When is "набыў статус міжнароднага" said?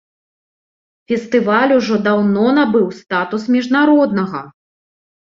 2.59-4.41